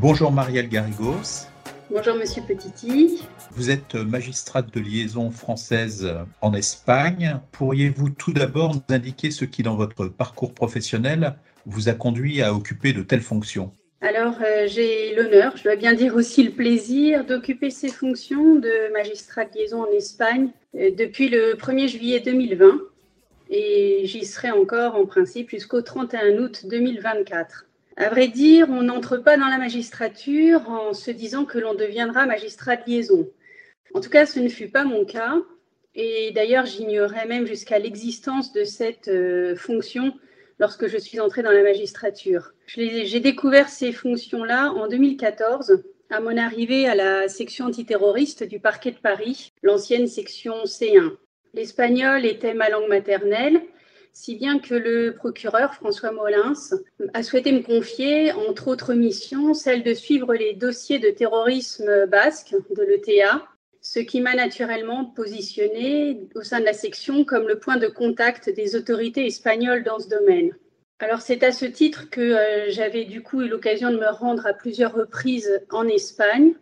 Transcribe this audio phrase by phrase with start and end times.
[0.00, 1.48] Bonjour Marielle Garrigos.
[1.90, 3.24] Bonjour Monsieur Petiti.
[3.50, 6.08] Vous êtes magistrate de liaison française
[6.40, 7.40] en Espagne.
[7.50, 11.34] Pourriez-vous tout d'abord nous indiquer ce qui, dans votre parcours professionnel,
[11.66, 13.72] vous a conduit à occuper de telles fonctions?
[14.00, 18.92] Alors, euh, j'ai l'honneur, je dois bien dire aussi le plaisir, d'occuper ces fonctions de
[18.92, 22.78] magistrat de liaison en Espagne euh, depuis le 1er juillet 2020
[23.50, 27.67] et j'y serai encore en principe jusqu'au 31 août 2024.
[28.00, 32.26] À vrai dire, on n'entre pas dans la magistrature en se disant que l'on deviendra
[32.26, 33.28] magistrat de liaison.
[33.92, 35.34] En tout cas, ce ne fut pas mon cas.
[35.96, 40.14] Et d'ailleurs, j'ignorais même jusqu'à l'existence de cette euh, fonction
[40.60, 42.52] lorsque je suis entrée dans la magistrature.
[42.68, 48.92] J'ai découvert ces fonctions-là en 2014 à mon arrivée à la section antiterroriste du parquet
[48.92, 51.16] de Paris, l'ancienne section C1.
[51.52, 53.60] L'espagnol était ma langue maternelle
[54.12, 56.54] si bien que le procureur François Molins
[57.14, 62.54] a souhaité me confier, entre autres missions, celle de suivre les dossiers de terrorisme basque
[62.76, 63.46] de l'ETA,
[63.80, 68.50] ce qui m'a naturellement positionné au sein de la section comme le point de contact
[68.50, 70.52] des autorités espagnoles dans ce domaine.
[71.00, 74.46] Alors c'est à ce titre que euh, j'avais du coup eu l'occasion de me rendre
[74.46, 76.54] à plusieurs reprises en Espagne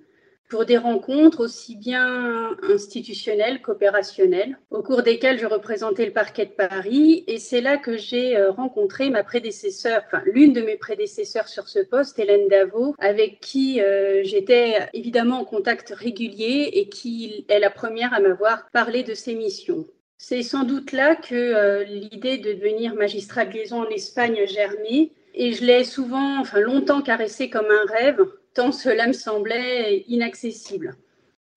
[0.48, 6.50] pour des rencontres aussi bien institutionnelles qu'opérationnelles, au cours desquelles je représentais le parquet de
[6.50, 7.24] Paris.
[7.26, 11.68] Et c'est là que j'ai euh, rencontré ma prédécesseur, enfin l'une de mes prédécesseurs sur
[11.68, 17.58] ce poste, Hélène Davot, avec qui euh, j'étais évidemment en contact régulier et qui est
[17.58, 19.84] la première à m'avoir parlé de ses missions.
[20.18, 25.12] C'est sans doute là que euh, l'idée de devenir magistrat de liaison en Espagne germé
[25.34, 28.24] et je l'ai souvent, enfin longtemps caressé comme un rêve
[28.56, 30.96] tant cela me semblait inaccessible.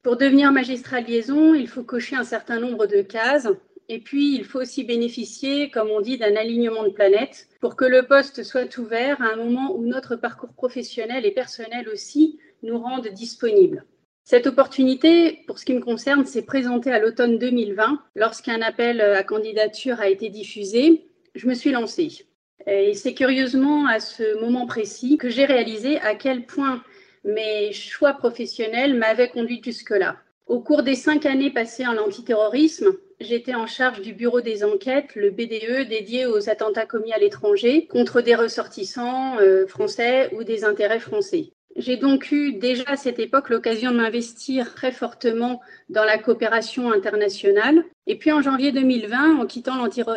[0.03, 3.47] Pour devenir magistrat de liaison, il faut cocher un certain nombre de cases.
[3.87, 7.85] Et puis, il faut aussi bénéficier, comme on dit, d'un alignement de planètes pour que
[7.85, 12.77] le poste soit ouvert à un moment où notre parcours professionnel et personnel aussi nous
[12.77, 13.85] rendent disponibles.
[14.25, 19.23] Cette opportunité, pour ce qui me concerne, s'est présentée à l'automne 2020 lorsqu'un appel à
[19.23, 21.07] candidature a été diffusé.
[21.33, 22.25] Je me suis lancée.
[22.67, 26.83] Et c'est curieusement à ce moment précis que j'ai réalisé à quel point
[27.23, 30.17] mes choix professionnels m'avaient conduit jusque-là.
[30.47, 35.15] Au cours des cinq années passées en antiterrorisme, j'étais en charge du bureau des enquêtes,
[35.15, 40.63] le BDE, dédié aux attentats commis à l'étranger contre des ressortissants euh, français ou des
[40.63, 41.51] intérêts français.
[41.75, 46.91] J'ai donc eu déjà à cette époque l'occasion de m'investir très fortement dans la coopération
[46.91, 47.83] internationale.
[48.11, 49.75] Et puis en janvier 2020, en quittant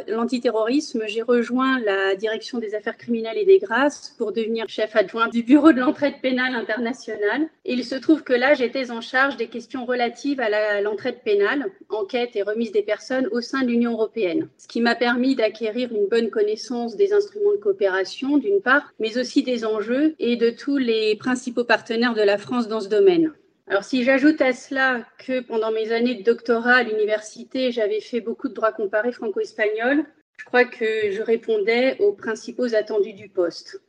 [0.09, 5.29] l'antiterrorisme, j'ai rejoint la direction des affaires criminelles et des grâces pour devenir chef adjoint
[5.29, 7.43] du bureau de l'entraide pénale internationale.
[7.67, 11.67] Et il se trouve que là, j'étais en charge des questions relatives à l'entraide pénale,
[11.91, 14.49] enquête et remise des personnes au sein de l'Union européenne.
[14.57, 19.19] Ce qui m'a permis d'acquérir une bonne connaissance des instruments de coopération, d'une part, mais
[19.19, 23.35] aussi des enjeux et de tous les principaux partenaires de la France dans ce domaine.
[23.73, 28.21] Alors si j'ajoute à cela que pendant mes années de doctorat à l'université, j'avais fait
[28.21, 30.05] beaucoup de droit comparé franco-espagnol,
[30.37, 33.81] je crois que je répondais aux principaux attendus du poste.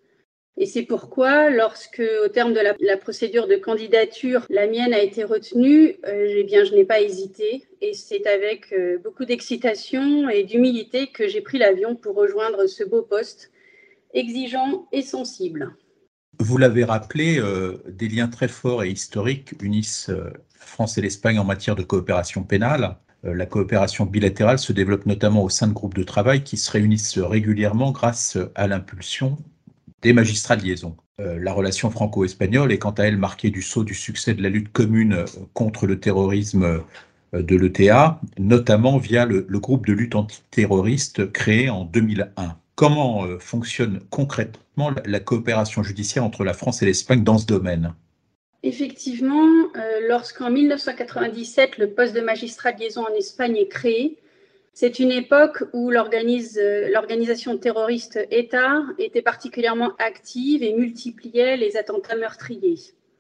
[0.56, 5.26] Et c'est pourquoi, lorsque, au terme de la, procédure de candidature, la mienne a été
[5.26, 7.66] retenue, euh, eh je n'ai pas hésité.
[7.82, 12.86] Et c'est avec euh, beaucoup d'excitation et d'humilité que j'ai pris l'avion pour rejoindre ce
[12.86, 13.52] beau poste,
[14.14, 15.76] exigeant et sensible.
[16.40, 21.38] Vous l'avez rappelé, euh, des liens très forts et historiques unissent euh, France et l'Espagne
[21.38, 22.98] en matière de coopération pénale.
[23.26, 26.72] Euh, la coopération bilatérale se développe notamment au sein de groupes de travail qui se
[26.72, 29.38] réunissent régulièrement grâce à l'impulsion
[30.02, 30.98] des magistrats de liaison.
[31.20, 34.74] la relation franco-espagnole est quant à elle marquée du saut du succès de la lutte
[34.74, 36.84] commune contre le terrorisme
[37.32, 43.40] de l'ETA, notamment via le, le groupe de lutte antiterroriste créé en 2001 comment euh,
[43.40, 47.94] fonctionne concrètement la coopération judiciaire entre la France et l'Espagne dans ce domaine?
[48.64, 54.18] Effectivement, euh, lorsqu'en 1997, le poste de magistrat de liaison en Espagne est créé,
[54.74, 62.80] c'est une époque où l'organisation terroriste ETA était particulièrement active et multipliait les attentats meurtriers.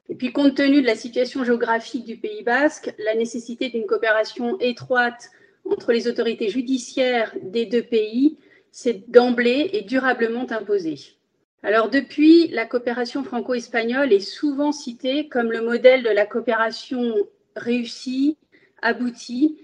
[0.09, 4.57] Et puis, compte tenu de la situation géographique du Pays basque, la nécessité d'une coopération
[4.59, 5.29] étroite
[5.69, 8.37] entre les autorités judiciaires des deux pays
[8.73, 10.95] c'est d'emblée et durablement imposé.
[11.61, 17.13] Alors depuis, la coopération franco-espagnole est souvent citée comme le modèle de la coopération
[17.55, 18.35] réussie,
[18.81, 19.59] aboutie.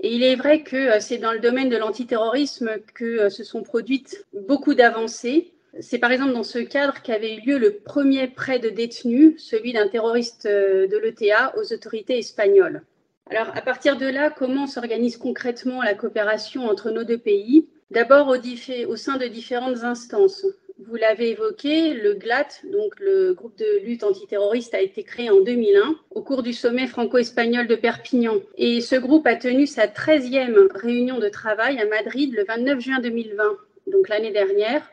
[0.00, 3.44] Et il est vrai que euh, c'est dans le domaine de l'antiterrorisme que euh, se
[3.44, 5.54] sont produites beaucoup d'avancées.
[5.80, 9.72] C'est par exemple dans ce cadre qu'avait eu lieu le premier prêt de détenus, celui
[9.72, 12.82] d'un terroriste euh, de l'ETA aux autorités espagnoles.
[13.30, 17.66] Alors à partir de là, comment s'organise concrètement la coopération entre nos deux pays?
[17.90, 20.46] D'abord au, sein de différentes instances.
[20.78, 25.40] Vous l'avez évoqué, le GLAT, donc le groupe de lutte antiterroriste, a été créé en
[25.40, 28.36] 2001 au cours du sommet franco-espagnol de Perpignan.
[28.56, 33.00] Et ce groupe a tenu sa 13e réunion de travail à Madrid le 29 juin
[33.00, 33.42] 2020,
[33.88, 34.88] donc l'année dernière.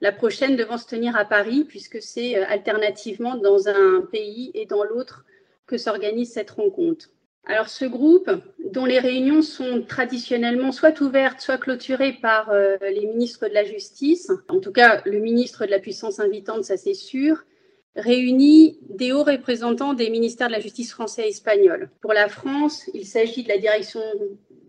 [0.00, 4.66] La prochaine devant se tenir à Paris, puisque c'est euh, alternativement dans un pays et
[4.66, 5.24] dans l'autre
[5.68, 7.11] que s'organise cette rencontre.
[7.44, 8.30] Alors ce groupe,
[8.72, 13.64] dont les réunions sont traditionnellement soit ouvertes, soit clôturées par euh, les ministres de la
[13.64, 17.44] Justice, en tout cas le ministre de la puissance invitante, ça c'est sûr,
[17.96, 21.90] réunit des hauts représentants des ministères de la Justice français et espagnol.
[22.00, 24.00] Pour la France, il s'agit de la direction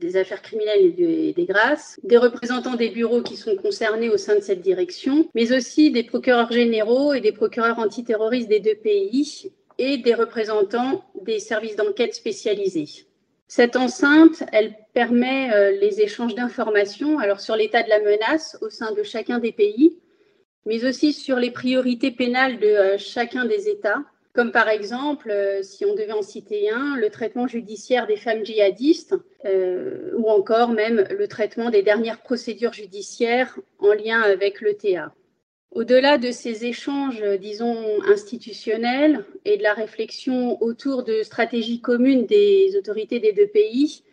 [0.01, 4.35] des affaires criminelles et des grâces, des représentants des bureaux qui sont concernés au sein
[4.35, 9.51] de cette direction, mais aussi des procureurs généraux et des procureurs antiterroristes des deux pays
[9.77, 13.05] et des représentants des services d'enquête spécialisés.
[13.47, 14.43] Cette enceinte,
[14.93, 19.39] permet euh, les échanges d'informations alors sur l'état de la menace au sein de chacun
[19.39, 19.99] des pays,
[20.65, 24.03] mais aussi sur les priorités pénales de euh, chacun des États,
[24.33, 28.45] comme par exemple, euh, si on devait en citer un, le traitement judiciaire des femmes
[28.45, 29.15] djihadistes,
[30.15, 35.13] ou encore même le traitement des dernières procédures judiciaires en lien avec l'ETA.
[35.73, 37.75] Au-delà de ces échanges, disons,
[38.07, 44.03] institutionnels et de la réflexion autour de stratégies communes des autorités des deux pays,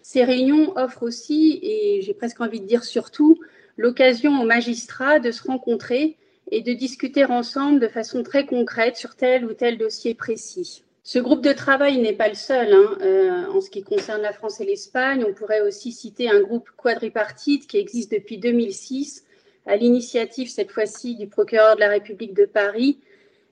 [0.00, 3.38] ces réunions offrent aussi, et j'ai presque envie de dire surtout,
[3.76, 6.16] l'occasion aux magistrats de se rencontrer
[6.50, 10.84] et de discuter ensemble de façon très concrète sur tel ou tel dossier précis.
[11.02, 12.72] Ce groupe de travail n'est pas le seul.
[12.72, 12.98] Hein.
[13.02, 16.70] Euh, en ce qui concerne la France et l'Espagne, on pourrait aussi citer un groupe
[16.78, 19.26] quadripartite qui existe depuis 2006
[19.66, 22.98] à l'initiative cette fois-ci du procureur de la République de Paris,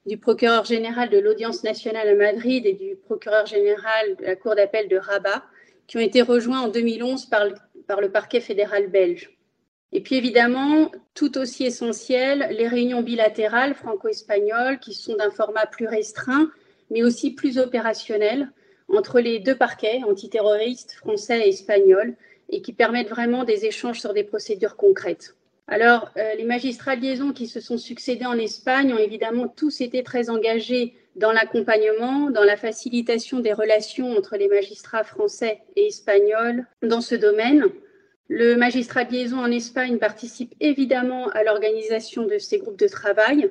[0.06, 4.54] du procureur général de l'Audience nationale à Madrid et du procureur général de la Cour
[4.54, 5.44] d'appel de Rabat,
[5.86, 7.54] qui ont été rejoints en 2011 par le,
[7.86, 9.30] par le parquet fédéral belge.
[9.92, 15.86] Et puis évidemment, tout aussi essentiel, les réunions bilatérales franco-espagnoles qui sont d'un format plus
[15.86, 16.50] restreint,
[16.90, 18.50] mais aussi plus opérationnel
[18.88, 22.16] entre les deux parquets antiterroristes français et espagnols
[22.50, 25.36] et qui permettent vraiment des échanges sur des procédures concrètes.
[25.70, 29.82] Alors, euh, les magistrats de liaison qui se sont succédés en Espagne ont évidemment tous
[29.82, 35.88] été très engagés dans l'accompagnement, dans la facilitation des relations entre les magistrats français et
[35.88, 37.66] espagnols dans ce domaine.
[38.28, 43.50] Le magistrat liaison en Espagne participe évidemment à l'organisation de ces groupes de travail,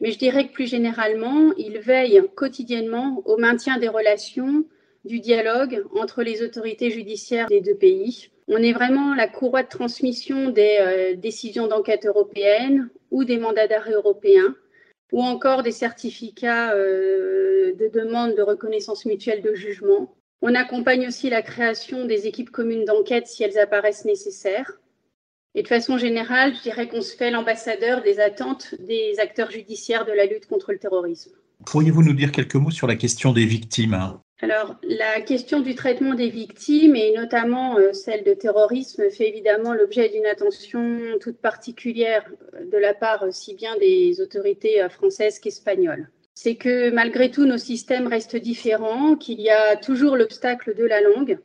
[0.00, 4.64] mais je dirais que plus généralement, il veille quotidiennement au maintien des relations,
[5.04, 9.68] du dialogue entre les autorités judiciaires des deux pays on est vraiment la courroie de
[9.68, 14.56] transmission des euh, décisions d'enquête européennes ou des mandats d'arrêt européens
[15.12, 20.12] ou encore des certificats euh, de demande de reconnaissance mutuelle de jugement.
[20.42, 24.80] On accompagne aussi la création des équipes communes d'enquête si elles apparaissent nécessaires.
[25.54, 30.06] Et de façon générale, je dirais qu'on se fait l'ambassadeur des attentes des acteurs judiciaires
[30.06, 31.30] de la lutte contre le terrorisme.
[31.66, 34.20] Pourriez-vous nous dire quelques mots sur la question des victimes hein?
[34.42, 39.74] Alors, la question du traitement des victimes, et notamment euh, celle de terrorisme, fait évidemment
[39.74, 42.24] l'objet d'une attention toute particulière
[42.58, 46.08] de la part aussi bien des autorités euh, françaises qu'espagnoles.
[46.34, 51.02] C'est que malgré tout, nos systèmes restent différents, qu'il y a toujours l'obstacle de la
[51.02, 51.38] langue,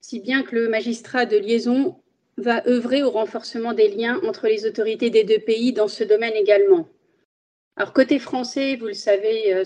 [0.00, 1.96] si bien que le magistrat de liaison
[2.36, 6.34] va œuvrer au renforcement des liens entre les autorités des deux pays dans ce domaine
[6.34, 6.88] également.
[7.78, 9.64] Alors, côté français, vous le savez euh,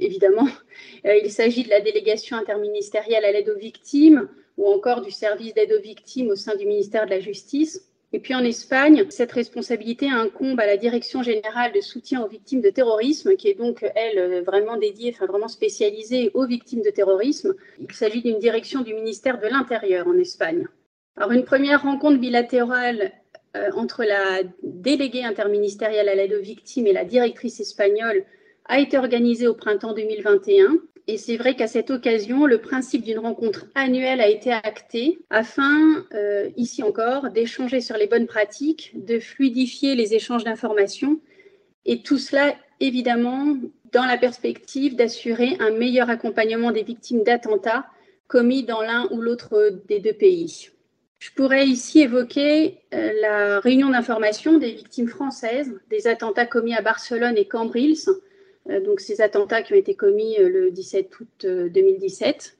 [0.00, 0.48] évidemment,
[1.06, 4.28] euh, il s'agit de la délégation interministérielle à l'aide aux victimes
[4.58, 7.88] ou encore du service d'aide aux victimes au sein du ministère de la Justice.
[8.12, 12.62] Et puis en Espagne, cette responsabilité incombe à la Direction générale de soutien aux victimes
[12.62, 17.54] de terrorisme, qui est donc, elle, vraiment dédiée, enfin vraiment spécialisée aux victimes de terrorisme.
[17.78, 20.66] Il s'agit d'une direction du ministère de l'Intérieur en Espagne.
[21.16, 23.21] Alors une première rencontre bilatérale euh,
[23.76, 28.24] entre la déléguée interministérielle à l'aide aux victimes et la directrice espagnole
[28.66, 30.78] a été organisée au printemps 2021.
[31.08, 36.04] Et c'est vrai qu'à cette occasion, le principe d'une rencontre annuelle a été acté afin,
[36.14, 41.20] euh, ici encore, d'échanger sur les bonnes pratiques, de fluidifier les échanges d'informations
[41.84, 43.56] et tout cela, évidemment,
[43.92, 47.86] dans la perspective d'assurer un meilleur accompagnement des victimes d'attentats
[48.28, 50.70] commis dans l'un ou l'autre des deux pays.
[51.22, 56.82] Je pourrais ici évoquer euh, la réunion d'information des victimes françaises des attentats commis à
[56.82, 58.08] Barcelone et Cambrils,
[58.68, 62.58] euh, donc ces attentats qui ont été commis euh, le 17 août 2017.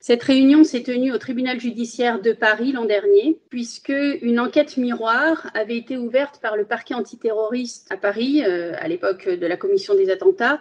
[0.00, 5.50] Cette réunion s'est tenue au tribunal judiciaire de Paris l'an dernier, puisque une enquête miroir
[5.54, 10.10] avait été ouverte par le parquet antiterroriste à Paris à l'époque de la commission des
[10.10, 10.60] attentats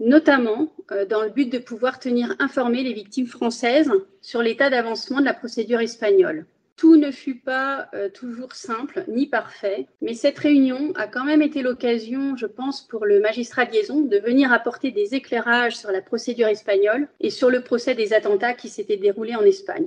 [0.00, 0.72] notamment
[1.08, 5.34] dans le but de pouvoir tenir informées les victimes françaises sur l'état d'avancement de la
[5.34, 6.46] procédure espagnole.
[6.76, 11.42] Tout ne fut pas euh, toujours simple ni parfait, mais cette réunion a quand même
[11.42, 15.92] été l'occasion, je pense, pour le magistrat de liaison de venir apporter des éclairages sur
[15.92, 19.86] la procédure espagnole et sur le procès des attentats qui s'étaient déroulés en Espagne.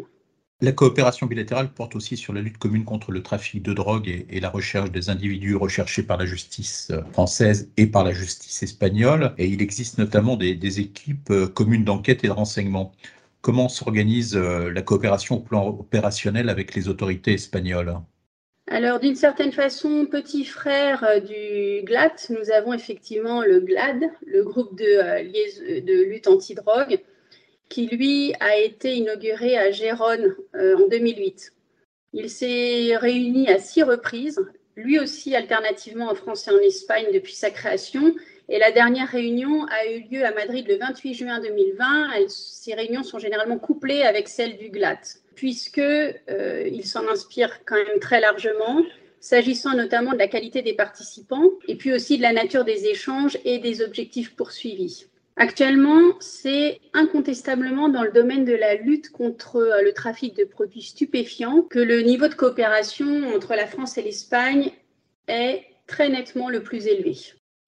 [0.59, 4.39] La coopération bilatérale porte aussi sur la lutte commune contre le trafic de drogue et,
[4.39, 9.35] la recherche des individus recherchés par la justice euh, française et par la justice espagnole.
[9.37, 12.91] Et il existe notamment des, équipes euh, communes d'enquête et de renseignement.
[13.47, 17.95] Comment s'organise euh, la coopération au plan opérationnel avec les autorités espagnoles?
[18.69, 24.77] Alors, d'une certaine façon, petit frère du GLAT, nous avons effectivement le GLAD, le groupe
[24.77, 26.99] de, de lutte anti-drogue,
[27.69, 31.53] qui lui a été inauguré à Gérone euh, en 2008.
[32.11, 34.41] Il s'est réuni à six reprises,
[34.75, 38.13] lui aussi alternativement en France et en Espagne depuis sa création.
[38.49, 42.27] Et la dernière réunion a eu lieu à Madrid le 28 juin 2020.
[42.29, 45.01] ces réunions sont généralement couplées avec celles du GLAT,
[45.35, 45.81] puisqu'il
[46.29, 48.83] euh, s'en inspire quand même très largement,
[49.19, 53.37] s'agissant notamment de la qualité des participants et puis aussi de la nature des échanges
[53.43, 55.07] et des objectifs poursuivis.
[55.35, 60.81] Actuellement, c'est incontestablement dans le domaine de la lutte contre euh, le trafic de produits
[60.81, 64.71] stupéfiants que le niveau de coopération entre la France et l'Espagne
[65.27, 67.15] est très nettement le plus élevé.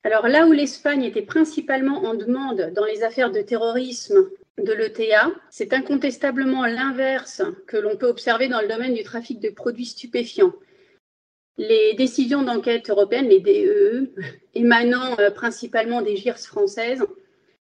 [0.03, 5.31] Alors là où l'Espagne était principalement en demande dans les affaires de terrorisme de l'ETA,
[5.49, 10.53] c'est incontestablement l'inverse que l'on peut observer dans le domaine du trafic de produits stupéfiants.
[11.57, 14.13] Les décisions d'enquête européennes, les DEE, e,
[14.55, 17.03] émanant euh, principalement des GIRS françaises,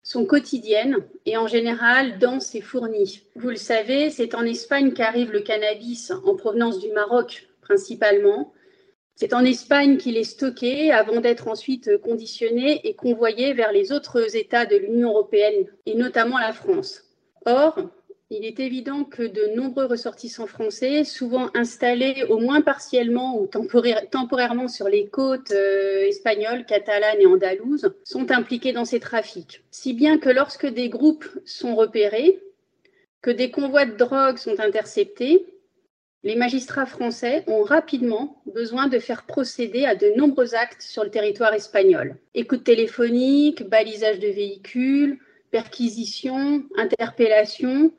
[0.02, 3.22] sont quotidiennes et en général denses et fournies.
[3.36, 8.52] Vous le savez, c'est en Espagne qu'arrive le cannabis en provenance du Maroc principalement.
[9.16, 14.36] C'est en Espagne qu'il est stocké avant d'être ensuite conditionné et convoyé vers les autres
[14.36, 17.04] États de l'Union européenne et notamment la France.
[17.46, 17.78] Or,
[18.30, 24.66] il est évident que de nombreux ressortissants français, souvent installés au moins partiellement ou temporairement
[24.66, 29.62] sur les côtes euh, espagnoles, catalanes et andalouses, sont impliqués dans ces trafics.
[29.70, 32.42] Si bien que lorsque des groupes sont repérés,
[33.22, 35.46] que des convois de drogue sont interceptés,
[36.24, 41.10] les magistrats français ont rapidement besoin de faire procéder à de nombreux actes sur le
[41.10, 42.16] territoire espagnol.
[42.34, 45.18] Écoute téléphonique, balisage de véhicules,
[45.50, 47.92] perquisition, interpellation,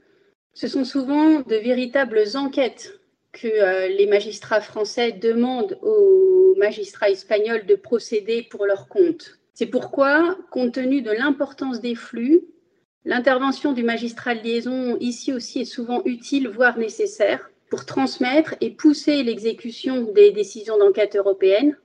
[0.54, 3.00] ce sont souvent de véritables enquêtes
[3.32, 9.38] que euh, les magistrats français demandent aux magistrats espagnols de procéder pour leur compte.
[9.54, 12.42] C'est pourquoi, compte tenu de l'importance des flux,
[13.04, 18.70] l'intervention du magistrat de liaison ici aussi est souvent utile, voire nécessaire, pour transmettre et
[18.70, 21.76] pousser l'exécution des décisions d'enquête européennes,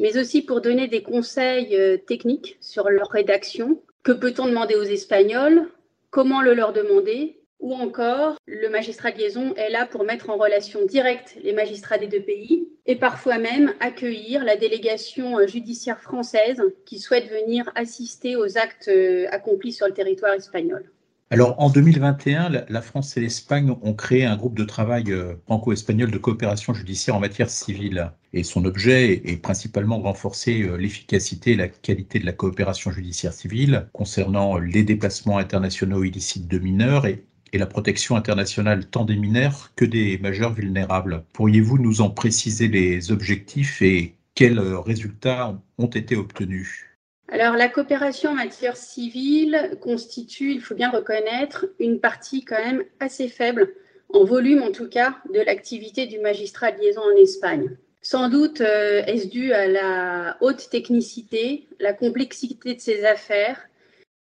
[0.00, 3.80] mais aussi pour donner des conseils euh, techniques sur leur rédaction.
[4.02, 5.68] Que peut-on demander aux Espagnols?
[6.10, 7.40] Comment le leur demander?
[7.60, 11.98] Ou encore le magistrat de liaison est là pour mettre en relation directe les magistrats
[11.98, 18.34] des deux pays et parfois même accueillir la délégation judiciaire française qui souhaite venir assister
[18.34, 20.90] aux actes euh, accomplis sur le territoire espagnol.
[21.32, 26.10] Alors en 2021, la France et l'Espagne ont créé un groupe de travail euh, franco-espagnol
[26.10, 28.12] de coopération judiciaire en matière civile.
[28.34, 32.90] Et son objet est principalement de renforcer euh, l'efficacité et la qualité de la coopération
[32.90, 37.24] judiciaire civile concernant les déplacements internationaux illicites de mineurs et
[37.54, 41.24] et la protection internationale tant des mineurs que des majeurs vulnérables.
[41.32, 46.91] Pourriez-vous nous en préciser les objectifs et quels résultats ont été obtenus?
[47.32, 52.84] Alors, la coopération en matière civile constitue, il faut bien reconnaître, une partie quand même
[53.00, 53.72] assez faible,
[54.12, 57.74] en volume en tout cas, de l'activité du magistrat de liaison en Espagne.
[58.02, 63.66] Sans doute euh, est-ce dû à la haute technicité, la complexité de ses affaires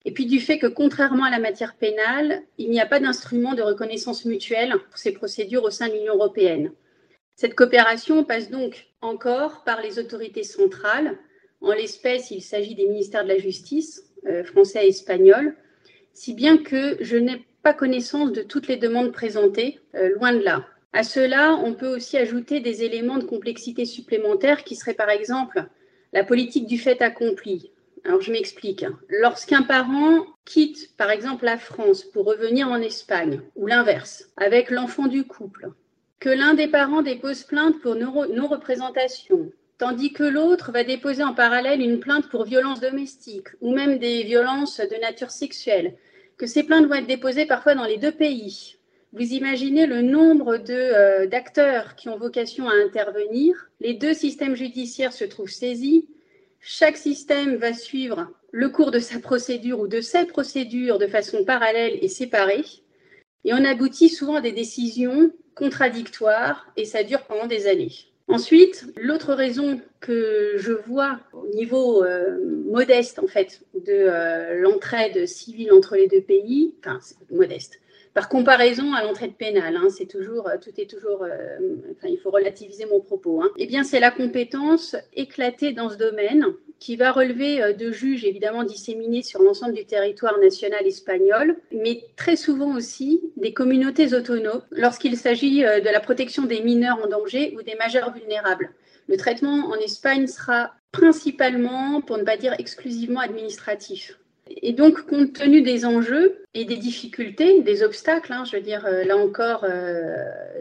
[0.06, 3.54] et puis du fait que, contrairement à la matière pénale, il n'y a pas d'instrument
[3.54, 6.72] de reconnaissance mutuelle pour ces procédures au sein de l'Union européenne.
[7.36, 11.18] Cette coopération passe donc encore par les autorités centrales.
[11.64, 15.56] En l'espèce, il s'agit des ministères de la Justice, euh, français et espagnol,
[16.12, 20.42] si bien que je n'ai pas connaissance de toutes les demandes présentées, euh, loin de
[20.42, 20.66] là.
[20.92, 25.64] À cela, on peut aussi ajouter des éléments de complexité supplémentaires qui seraient par exemple
[26.12, 27.72] la politique du fait accompli,
[28.04, 28.84] alors, je m'explique.
[29.08, 35.06] Lorsqu'un parent quitte, par exemple, la France pour revenir en Espagne, ou l'inverse, avec l'enfant
[35.06, 35.70] du couple,
[36.20, 41.80] que l'un des parents dépose plainte pour non-représentation, tandis que l'autre va déposer en parallèle
[41.80, 45.96] une plainte pour violence domestique ou même des violences de nature sexuelle,
[46.36, 48.76] que ces plaintes vont être déposées parfois dans les deux pays.
[49.12, 53.70] Vous imaginez le nombre euh, d'acteurs qui ont vocation à intervenir.
[53.80, 56.08] Les deux systèmes judiciaires se trouvent saisis.
[56.58, 61.44] Chaque système va suivre le cours de sa procédure ou de ses procédures de façon
[61.44, 62.64] parallèle et séparée.
[63.44, 67.92] Et on aboutit souvent à des décisions contradictoires et ça dure pendant des années.
[68.26, 75.26] Ensuite, l'autre raison que je vois au niveau euh, modeste en fait de euh, l'entraide
[75.26, 76.98] civile entre les deux pays, enfin
[77.30, 77.80] modeste,
[78.14, 81.58] par comparaison à l'entraide pénale, hein, c'est toujours, tout est toujours, euh,
[81.92, 83.42] enfin, il faut relativiser mon propos.
[83.42, 86.46] Hein, eh bien, c'est la compétence éclatée dans ce domaine
[86.84, 92.04] qui va relever euh, de juges évidemment disséminés sur l'ensemble du territoire national espagnol, mais
[92.14, 97.08] très souvent aussi des communautés autonomes lorsqu'il s'agit euh, de la protection des mineurs en
[97.08, 98.70] danger ou des majeurs vulnérables.
[99.08, 104.18] Le traitement en Espagne sera principalement, pour ne pas dire exclusivement, administratif.
[104.50, 108.84] Et donc, compte tenu des enjeux et des difficultés, des obstacles, hein, je veux dire,
[108.84, 109.64] euh, là encore,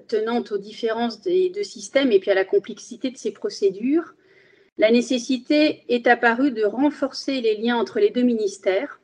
[0.08, 4.14] tenant aux différences des deux systèmes et puis à la complexité de ces procédures,
[4.78, 9.00] la nécessité est apparue de renforcer les liens entre les deux ministères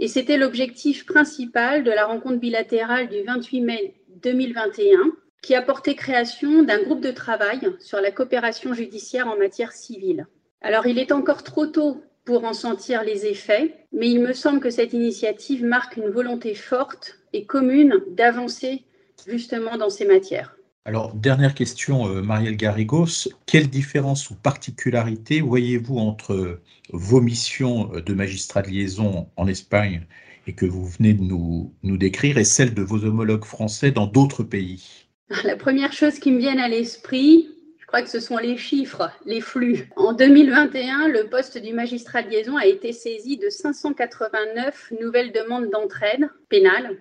[0.00, 4.98] et c'était l'objectif principal de la rencontre bilatérale du 28 mai 2021
[5.42, 10.26] qui a porté création d'un groupe de travail sur la coopération judiciaire en matière civile.
[10.60, 14.60] Alors il est encore trop tôt pour en sentir les effets, mais il me semble
[14.60, 18.84] que cette initiative marque une volonté forte et commune d'avancer
[19.26, 20.57] justement dans ces matières.
[20.88, 23.28] Alors, dernière question, euh, Marielle Garrigos.
[23.44, 26.60] Quelle différence ou particularité voyez-vous entre
[26.94, 30.06] vos missions de magistrat de liaison en Espagne
[30.46, 34.42] et que vous venez de nous décrire et celles de vos homologues français dans d'autres
[34.42, 35.04] pays?
[35.44, 39.10] La première chose qui me vient à l'esprit, je crois que ce sont les chiffres,
[39.26, 39.90] les flux.
[39.94, 45.68] En 2021, le poste du magistrat de liaison a été saisi de 589 nouvelles demandes
[45.68, 46.96] d'entraide pénale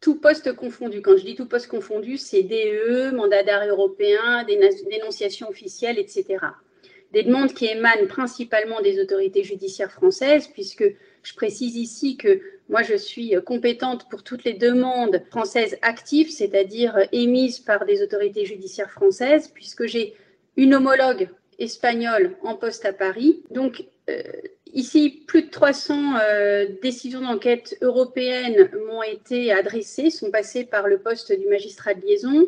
[0.00, 1.02] tout poste confondu.
[1.02, 6.38] Quand je dis tout poste confondu, c'est DE, mandat d'arrêt européen, dénonciation officielle, etc.
[7.12, 10.84] Des demandes qui émanent principalement des autorités judiciaires françaises, puisque
[11.22, 16.98] je précise ici que moi, je suis compétente pour toutes les demandes françaises actives, c'est-à-dire
[17.12, 20.14] émises par des autorités judiciaires françaises, puisque j'ai
[20.56, 21.28] une homologue
[21.58, 23.42] espagnole en poste à Paris.
[23.50, 24.22] Donc, euh,
[24.74, 30.98] Ici, plus de 300 euh, décisions d'enquête européennes m'ont été adressées, sont passées par le
[30.98, 32.46] poste du magistrat de liaison.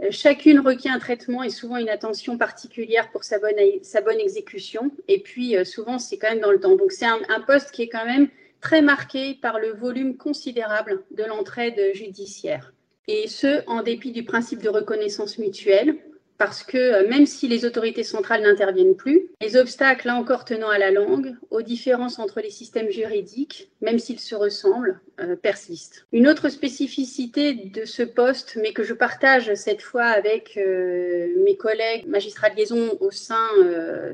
[0.00, 4.90] Euh, chacune requiert un traitement et souvent une attention particulière pour sa bonne, exécution.
[5.08, 6.76] Et puis, euh, souvent, c'est quand même dans le temps.
[6.76, 8.28] Donc, c'est un, un, poste qui est quand même
[8.60, 12.72] très marqué par le volume considérable de l'entraide judiciaire.
[13.06, 15.96] Et ce, en dépit du principe de reconnaissance mutuelle,
[16.38, 20.70] parce que euh, même si les autorités centrales n'interviennent plus, les obstacles, là encore tenant
[20.70, 26.06] à la langue, aux différences entre les systèmes juridiques, même s'ils se ressemblent, euh, persistent.
[26.12, 31.56] Une autre spécificité de ce poste, mais que je partage cette fois avec euh, mes
[31.56, 33.36] collègues magistrats de liaison au sein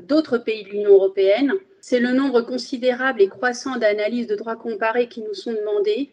[0.07, 5.07] d'autres pays de l'Union européenne, c'est le nombre considérable et croissant d'analyses de droits comparés
[5.07, 6.09] qui nous sont demandées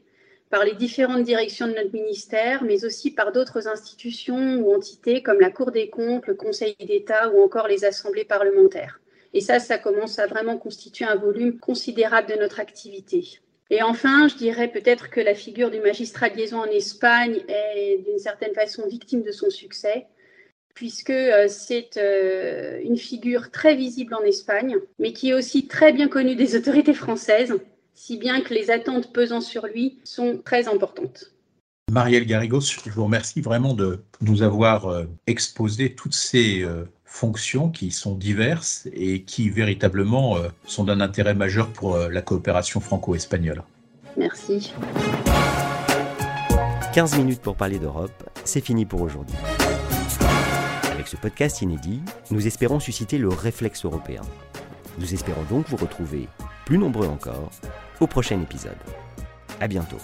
[0.53, 5.41] par les différentes directions de notre ministère, mais aussi par d'autres institutions ou entités comme
[5.41, 9.01] la Cour des comptes, le Conseil d'État ou encore les assemblées parlementaires.
[9.33, 13.41] Et ça, ça commence à vraiment constituer un volume considérable de notre activité.
[13.71, 18.05] Et enfin, je dirais peut-être que la figure du magistrat de liaison en Espagne est
[18.07, 20.07] d'une certaine façon victime de son succès,
[20.75, 25.95] puisque euh, c'est euh, une figure très visible en Espagne, mais qui est aussi très
[25.95, 27.55] bien connue des autorités françaises
[27.94, 31.33] si bien que les attentes pesant sur lui sont très importantes.
[31.90, 37.68] Marielle Garrigos, je vous remercie vraiment de nous avoir euh, exposé toutes ces euh, fonctions
[37.68, 43.62] qui sont diverses et qui véritablement euh, sont d'un intérêt majeur pour la coopération franco-espagnole.
[44.16, 44.72] Merci.
[46.94, 49.37] 15 minutes pour parler d'Europe, c'est fini pour aujourd'hui.
[50.92, 52.00] Avec ce podcast inédit,
[52.31, 54.22] nous espérons susciter le réflexe européen.
[54.98, 56.28] Nous espérons donc vous retrouver
[56.64, 57.51] plus nombreux encore
[58.01, 58.77] au prochain épisode.
[59.61, 59.98] À bientôt.